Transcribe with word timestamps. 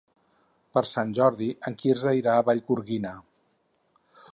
Per 0.77 0.81
Sant 0.91 1.11
Jordi 1.19 1.51
en 1.71 1.77
Quirze 1.83 2.17
irà 2.23 2.37
a 2.39 2.47
Vallgorguina. 2.51 3.17